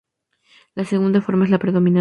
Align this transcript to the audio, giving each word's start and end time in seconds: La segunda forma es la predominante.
La 0.73 0.83
segunda 0.83 1.21
forma 1.21 1.45
es 1.45 1.51
la 1.51 1.59
predominante. 1.59 1.89